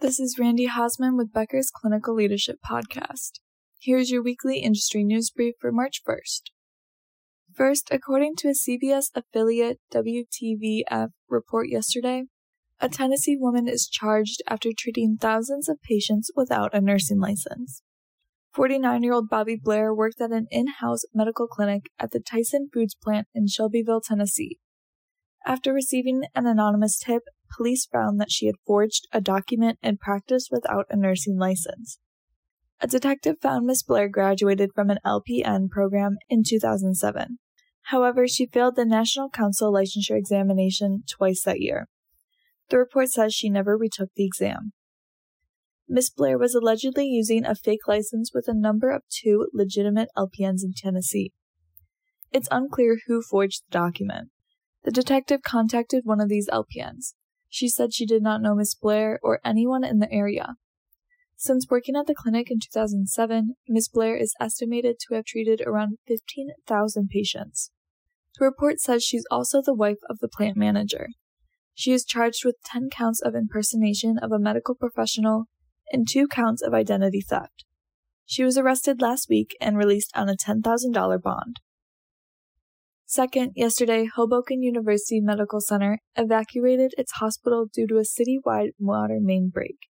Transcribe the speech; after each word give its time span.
This 0.00 0.18
is 0.18 0.38
Randy 0.38 0.66
Hosman 0.66 1.18
with 1.18 1.30
Becker's 1.30 1.70
Clinical 1.70 2.14
Leadership 2.14 2.56
Podcast. 2.66 3.32
Here's 3.78 4.10
your 4.10 4.22
weekly 4.22 4.60
industry 4.60 5.04
news 5.04 5.28
brief 5.28 5.56
for 5.60 5.70
March 5.70 6.00
1st. 6.08 6.44
First, 7.52 7.90
according 7.92 8.36
to 8.36 8.48
a 8.48 8.52
CBS 8.52 9.10
affiliate 9.14 9.78
WTVF 9.92 11.08
report 11.28 11.68
yesterday, 11.68 12.22
a 12.80 12.88
Tennessee 12.88 13.36
woman 13.38 13.68
is 13.68 13.86
charged 13.86 14.40
after 14.48 14.70
treating 14.74 15.18
thousands 15.20 15.68
of 15.68 15.82
patients 15.82 16.30
without 16.34 16.72
a 16.72 16.80
nursing 16.80 17.20
license. 17.20 17.82
49 18.54 19.02
year 19.02 19.12
old 19.12 19.28
Bobby 19.28 19.60
Blair 19.62 19.94
worked 19.94 20.22
at 20.22 20.32
an 20.32 20.46
in 20.50 20.68
house 20.80 21.02
medical 21.12 21.46
clinic 21.46 21.90
at 21.98 22.12
the 22.12 22.20
Tyson 22.20 22.70
Foods 22.72 22.94
plant 22.94 23.26
in 23.34 23.48
Shelbyville, 23.48 24.00
Tennessee. 24.00 24.60
After 25.44 25.74
receiving 25.74 26.22
an 26.34 26.46
anonymous 26.46 26.98
tip, 26.98 27.24
police 27.56 27.86
found 27.86 28.20
that 28.20 28.30
she 28.30 28.46
had 28.46 28.56
forged 28.66 29.06
a 29.12 29.20
document 29.20 29.78
and 29.82 30.00
practiced 30.00 30.50
without 30.50 30.86
a 30.90 30.96
nursing 30.96 31.38
license. 31.38 31.98
A 32.80 32.86
detective 32.86 33.36
found 33.40 33.66
Miss 33.66 33.82
Blair 33.82 34.08
graduated 34.08 34.70
from 34.74 34.88
an 34.88 34.98
LPN 35.04 35.68
program 35.68 36.16
in 36.28 36.42
2007. 36.46 37.38
However, 37.84 38.26
she 38.26 38.46
failed 38.46 38.76
the 38.76 38.84
National 38.84 39.28
Council 39.28 39.72
licensure 39.72 40.16
examination 40.16 41.02
twice 41.08 41.42
that 41.42 41.60
year. 41.60 41.88
The 42.70 42.78
report 42.78 43.10
says 43.10 43.34
she 43.34 43.50
never 43.50 43.76
retook 43.76 44.10
the 44.14 44.24
exam. 44.24 44.72
Miss 45.88 46.08
Blair 46.08 46.38
was 46.38 46.54
allegedly 46.54 47.06
using 47.06 47.44
a 47.44 47.56
fake 47.56 47.88
license 47.88 48.30
with 48.32 48.46
a 48.46 48.54
number 48.54 48.90
of 48.90 49.02
two 49.10 49.48
legitimate 49.52 50.08
LPNs 50.16 50.62
in 50.62 50.72
Tennessee. 50.74 51.32
It's 52.32 52.48
unclear 52.52 52.98
who 53.06 53.22
forged 53.22 53.64
the 53.66 53.78
document. 53.78 54.28
The 54.84 54.92
detective 54.92 55.42
contacted 55.42 56.04
one 56.04 56.20
of 56.20 56.28
these 56.28 56.48
LPNs. 56.48 57.14
She 57.50 57.68
said 57.68 57.92
she 57.92 58.06
did 58.06 58.22
not 58.22 58.40
know 58.40 58.54
Miss 58.54 58.74
Blair 58.74 59.18
or 59.22 59.40
anyone 59.44 59.84
in 59.84 59.98
the 59.98 60.10
area. 60.10 60.54
Since 61.36 61.66
working 61.68 61.96
at 61.96 62.06
the 62.06 62.14
clinic 62.14 62.50
in 62.50 62.60
2007, 62.60 63.56
Miss 63.68 63.88
Blair 63.88 64.14
is 64.14 64.34
estimated 64.40 64.96
to 65.00 65.14
have 65.14 65.24
treated 65.24 65.60
around 65.66 65.98
15,000 66.06 67.08
patients. 67.08 67.70
The 68.38 68.44
report 68.44 68.78
says 68.78 69.02
she's 69.02 69.26
also 69.30 69.60
the 69.60 69.74
wife 69.74 69.98
of 70.08 70.20
the 70.20 70.28
plant 70.28 70.56
manager. 70.56 71.08
She 71.74 71.92
is 71.92 72.04
charged 72.04 72.44
with 72.44 72.62
10 72.64 72.88
counts 72.90 73.20
of 73.20 73.34
impersonation 73.34 74.16
of 74.18 74.32
a 74.32 74.38
medical 74.38 74.74
professional 74.74 75.46
and 75.92 76.06
2 76.08 76.28
counts 76.28 76.62
of 76.62 76.72
identity 76.72 77.20
theft. 77.20 77.64
She 78.26 78.44
was 78.44 78.56
arrested 78.56 79.00
last 79.00 79.28
week 79.28 79.56
and 79.60 79.76
released 79.76 80.12
on 80.14 80.28
a 80.28 80.36
$10,000 80.36 81.22
bond. 81.22 81.56
Second, 83.10 83.54
yesterday, 83.56 84.06
Hoboken 84.06 84.62
University 84.62 85.20
Medical 85.20 85.60
Center 85.60 85.98
evacuated 86.14 86.94
its 86.96 87.14
hospital 87.14 87.66
due 87.66 87.88
to 87.88 87.96
a 87.96 88.02
citywide 88.02 88.68
water 88.78 89.18
main 89.20 89.48
break. 89.48 89.88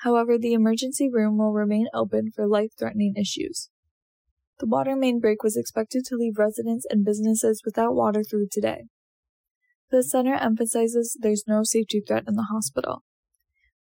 However, 0.00 0.36
the 0.36 0.52
emergency 0.52 1.08
room 1.08 1.38
will 1.38 1.52
remain 1.52 1.86
open 1.94 2.32
for 2.34 2.48
life 2.48 2.72
threatening 2.76 3.14
issues. 3.16 3.70
The 4.58 4.66
water 4.66 4.96
main 4.96 5.20
break 5.20 5.44
was 5.44 5.56
expected 5.56 6.04
to 6.06 6.16
leave 6.16 6.36
residents 6.36 6.84
and 6.90 7.04
businesses 7.04 7.62
without 7.64 7.94
water 7.94 8.24
through 8.24 8.48
today. 8.50 8.86
The 9.92 10.02
center 10.02 10.34
emphasizes 10.34 11.16
there's 11.20 11.44
no 11.46 11.62
safety 11.62 12.02
threat 12.04 12.24
in 12.26 12.34
the 12.34 12.48
hospital. 12.50 13.04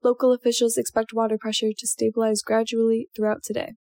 Local 0.04 0.34
officials 0.34 0.76
expect 0.76 1.14
water 1.14 1.38
pressure 1.40 1.72
to 1.78 1.88
stabilize 1.88 2.42
gradually 2.42 3.08
throughout 3.16 3.42
today. 3.42 3.76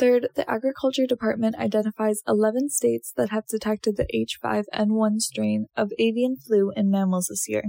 Third, 0.00 0.28
the 0.34 0.50
Agriculture 0.50 1.04
Department 1.06 1.56
identifies 1.56 2.22
11 2.26 2.70
states 2.70 3.12
that 3.18 3.28
have 3.28 3.46
detected 3.46 3.98
the 3.98 4.06
H5N1 4.06 5.20
strain 5.20 5.66
of 5.76 5.92
avian 5.98 6.36
flu 6.36 6.72
in 6.74 6.90
mammals 6.90 7.26
this 7.28 7.46
year. 7.46 7.64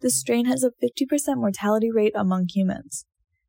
This 0.00 0.18
strain 0.18 0.46
has 0.46 0.64
a 0.64 0.72
50% 0.84 1.36
mortality 1.36 1.92
rate 1.92 2.14
among 2.16 2.48
humans. 2.52 3.06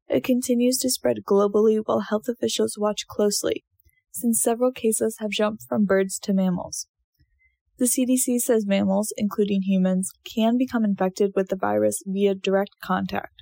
It 0.08 0.24
continues 0.24 0.78
to 0.82 0.92
spread 0.92 1.24
globally 1.28 1.82
while 1.84 2.02
health 2.02 2.28
officials 2.28 2.78
watch 2.78 3.08
closely, 3.08 3.64
since 4.12 4.40
several 4.40 4.72
cases 4.72 5.18
have 5.18 5.32
jumped 5.32 5.64
from 5.68 5.86
birds 5.86 6.20
to 6.20 6.34
mammals. 6.34 6.86
The 7.80 7.86
CDC 7.86 8.38
says 8.42 8.68
mammals, 8.68 9.12
including 9.18 9.64
humans, 9.64 10.12
can 10.32 10.60
become 10.60 10.86
infected 10.86 11.32
with 11.36 11.48
the 11.48 11.56
virus 11.56 12.04
via 12.06 12.36
direct 12.36 12.76
contact. 12.84 13.42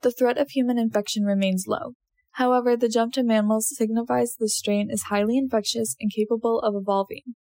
The 0.00 0.12
threat 0.12 0.38
of 0.38 0.48
human 0.48 0.78
infection 0.78 1.24
remains 1.24 1.66
low, 1.68 1.92
However, 2.32 2.76
the 2.76 2.88
jump 2.88 3.12
to 3.14 3.22
mammals 3.22 3.74
signifies 3.76 4.36
the 4.36 4.48
strain 4.48 4.90
is 4.90 5.04
highly 5.04 5.36
infectious 5.36 5.96
and 6.00 6.12
capable 6.12 6.60
of 6.60 6.74
evolving. 6.74 7.34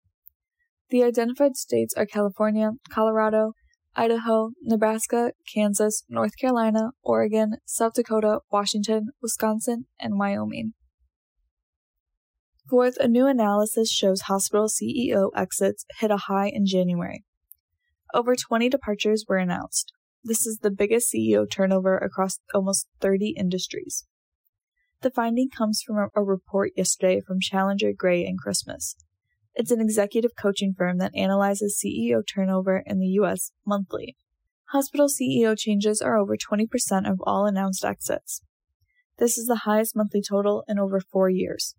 The 0.90 1.04
identified 1.04 1.58
states 1.58 1.94
are 1.96 2.06
California, 2.06 2.72
Colorado, 2.90 3.54
Idaho, 3.96 4.52
Nebraska, 4.62 5.34
Kansas, 5.54 6.04
North 6.08 6.38
Carolina, 6.40 6.92
Oregon, 7.04 7.58
South 7.66 7.94
Dakota, 7.94 8.40
Washington, 8.52 9.10
Wisconsin, 9.22 9.88
and 10.00 10.18
Wyoming. 10.18 10.74
Fourth, 12.70 12.98
a 12.98 13.08
new 13.08 13.28
analysis 13.28 13.92
shows 13.92 14.22
hospital 14.22 14.68
CEO 14.68 15.30
exits 15.36 15.86
hit 16.00 16.12
a 16.12 16.18
high 16.18 16.50
in 16.50 16.66
January. 16.66 17.24
Over 18.14 18.36
20 18.36 18.70
departures 18.70 19.26
were 19.28 19.38
announced. 19.38 19.92
This 20.24 20.46
is 20.46 20.60
the 20.60 20.72
biggest 20.72 21.12
CEO 21.14 21.50
turnover 21.50 21.98
across 21.98 22.40
almost 22.54 22.88
30 23.02 23.36
industries. 23.38 24.06
The 25.02 25.12
finding 25.12 25.50
comes 25.50 25.84
from 25.86 26.10
a, 26.16 26.24
report 26.24 26.72
yesterday 26.76 27.22
from 27.22 27.40
Challenger 27.40 27.92
Gray 27.96 28.26
and 28.26 28.40
Christmas. 28.40 28.96
It's 29.54 29.70
an 29.70 29.80
executive 29.80 30.32
coaching 30.36 30.74
firm 30.76 30.98
that 30.98 31.16
analyzes 31.16 31.80
CEO 31.80 32.22
turnover 32.28 32.84
in 32.86 33.00
the 33.00 33.08
U.S. 33.20 33.52
monthly. 33.66 34.16
Hospital 34.72 35.08
CEO 35.08 35.56
changes 35.58 36.02
are 36.02 36.18
over 36.18 36.36
20% 36.36 36.68
of 37.10 37.20
all 37.24 37.46
announced 37.46 37.86
exits. 37.86 38.42
This 39.20 39.38
is 39.38 39.46
the 39.46 39.62
highest 39.66 39.96
monthly 39.96 40.22
total 40.22 40.64
in 40.68 40.80
over 40.80 41.00
four 41.00 41.30
years. 41.30 41.76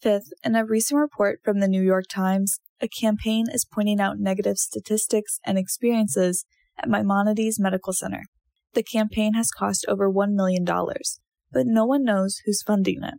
Fifth, 0.00 0.32
in 0.42 0.56
a 0.56 0.64
recent 0.64 0.98
report 0.98 1.40
from 1.44 1.60
the 1.60 1.68
New 1.68 1.82
York 1.82 2.06
Times, 2.10 2.60
a 2.80 2.88
campaign 2.88 3.46
is 3.50 3.66
pointing 3.70 4.00
out 4.00 4.18
negative 4.18 4.56
statistics 4.56 5.38
and 5.44 5.58
experiences 5.58 6.44
at 6.78 6.88
Maimonides 6.88 7.60
Medical 7.60 7.92
Center. 7.92 8.24
The 8.74 8.82
campaign 8.82 9.34
has 9.34 9.50
cost 9.50 9.86
over 9.88 10.10
$1 10.10 10.32
million, 10.32 10.66
but 11.56 11.66
no 11.66 11.86
one 11.86 12.04
knows 12.04 12.42
who's 12.44 12.62
funding 12.62 13.02
it. 13.02 13.14